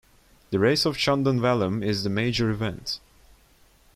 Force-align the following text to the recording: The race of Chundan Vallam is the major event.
The 0.49 0.57
race 0.57 0.85
of 0.87 0.97
Chundan 0.97 1.39
Vallam 1.39 1.85
is 1.85 2.03
the 2.03 2.09
major 2.09 2.49
event. 2.49 2.99